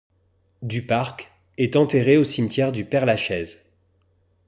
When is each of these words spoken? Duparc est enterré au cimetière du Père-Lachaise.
Duparc 0.63 1.31
est 1.59 1.75
enterré 1.75 2.17
au 2.17 2.23
cimetière 2.23 2.71
du 2.71 2.85
Père-Lachaise. 2.85 3.59